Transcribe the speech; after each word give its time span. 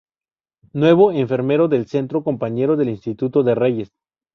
Nuevo 0.73 1.11
enfermero 1.11 1.67
del 1.67 1.85
centro, 1.85 2.23
compañero 2.23 2.75
de 2.75 2.89
instituto 2.89 3.43
de 3.43 3.53
Reyes. 3.53 3.91